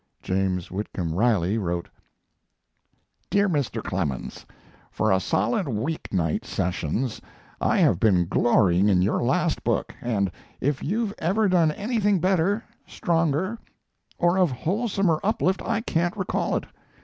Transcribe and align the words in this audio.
James 0.23 0.71
Whitcomb 0.71 1.13
Riley 1.13 1.59
wrote: 1.59 1.87
DEAR 3.29 3.47
MR. 3.47 3.83
CLEMENS, 3.83 4.47
For 4.89 5.11
a 5.11 5.19
solid 5.19 5.67
week 5.67 6.11
night 6.11 6.43
sessions 6.43 7.21
I 7.61 7.77
have 7.77 7.99
been 7.99 8.25
glorying 8.25 8.89
in 8.89 9.03
your 9.03 9.21
last 9.21 9.63
book 9.63 9.93
and 10.01 10.31
if 10.59 10.81
you've 10.81 11.13
ever 11.19 11.47
done 11.47 11.71
anything 11.73 12.19
better, 12.19 12.63
stronger, 12.87 13.59
or 14.17 14.39
of 14.39 14.49
wholesomer 14.49 15.19
uplift 15.23 15.61
I 15.61 15.81
can't 15.81 16.17
recall 16.17 16.55
it. 16.55 16.63